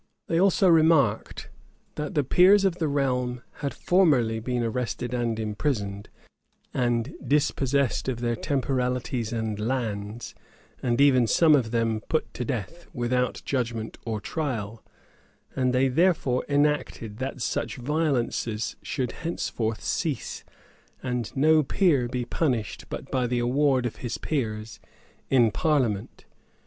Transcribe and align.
They 0.25 0.39
also 0.39 0.67
remarked, 0.67 1.51
that 1.93 2.15
the 2.15 2.23
peers 2.23 2.65
of 2.65 2.79
the 2.79 2.87
realm 2.87 3.43
had 3.57 3.71
formerly 3.71 4.39
been 4.39 4.63
arrested 4.63 5.13
and 5.13 5.39
imprisoned, 5.39 6.09
and 6.73 7.13
dispossessed 7.23 8.09
of 8.09 8.19
their 8.19 8.35
temporalities 8.35 9.31
and 9.31 9.59
lands, 9.59 10.33
and 10.81 10.99
even 10.99 11.27
some 11.27 11.53
of 11.53 11.69
them 11.69 12.01
put 12.09 12.33
to 12.33 12.43
death, 12.43 12.87
without 12.95 13.43
judgment 13.45 13.99
or 14.03 14.19
trial; 14.19 14.83
and 15.55 15.71
they 15.71 15.87
therefore 15.87 16.45
enacted 16.49 17.17
that 17.19 17.39
such 17.39 17.75
violences 17.75 18.75
should 18.81 19.11
henceforth 19.11 19.83
cease, 19.83 20.43
and 21.03 21.31
no 21.35 21.61
peer 21.61 22.07
be 22.07 22.25
punished 22.25 22.85
but 22.89 23.11
by 23.11 23.27
the 23.27 23.37
award 23.37 23.85
of 23.85 23.97
his 23.97 24.17
peers 24.17 24.79
"in 25.29 25.51
parliament." 25.51 26.25